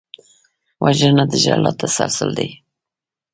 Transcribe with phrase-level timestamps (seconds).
[0.83, 2.49] وژنه د ژړا تسلسل دی